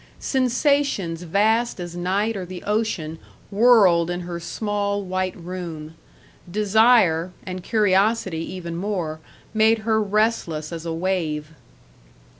[0.17, 3.19] Sensations vast as night or the ocean
[3.51, 5.93] whirled in her small, white room.
[6.49, 9.19] Desire, and curiosity even more,
[9.53, 11.49] made her restless as a wave.